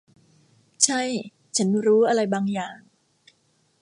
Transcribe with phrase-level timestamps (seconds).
[0.83, 1.01] ใช่
[1.57, 2.77] ฉันรู้อะไรบางอย่าง